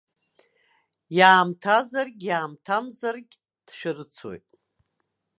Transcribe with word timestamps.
Иаамҭазаргь 1.17 2.23
иаамҭамзаргь 2.27 3.33
дшәарыцоит. 3.65 4.45